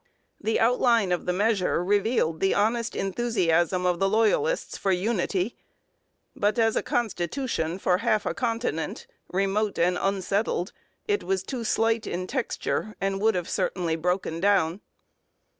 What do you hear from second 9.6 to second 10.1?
and